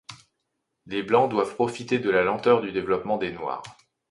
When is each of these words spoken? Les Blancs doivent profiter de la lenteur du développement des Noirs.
Les 0.87 1.03
Blancs 1.03 1.29
doivent 1.29 1.53
profiter 1.53 1.99
de 1.99 2.09
la 2.09 2.23
lenteur 2.23 2.61
du 2.61 2.71
développement 2.71 3.17
des 3.17 3.31
Noirs. 3.31 3.61